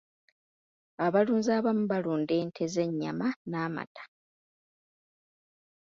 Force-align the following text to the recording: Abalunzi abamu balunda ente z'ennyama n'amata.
Abalunzi 1.05 1.49
abamu 1.57 1.83
balunda 1.91 2.33
ente 2.41 2.63
z'ennyama 2.73 3.27
n'amata. 3.49 4.03